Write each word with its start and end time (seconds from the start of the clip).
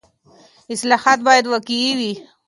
اصلاحات 0.73 1.19
باید 1.27 1.45
واقعي 1.53 1.89
وي. 1.99 2.13